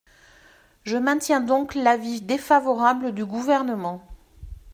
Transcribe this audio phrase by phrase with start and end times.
[0.83, 4.03] Je maintiens donc l’avis défavorable du Gouvernement.